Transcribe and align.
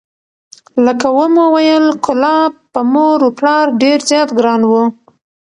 لکه 0.85 1.07
ومو 1.17 1.45
ویل 1.55 1.85
کلاب 2.05 2.51
په 2.73 2.81
مور 2.93 3.17
و 3.23 3.29
پلار 3.39 3.65
ډېر 3.81 3.99
زیات 4.09 4.29
ګران 4.37 4.61
و، 4.69 4.71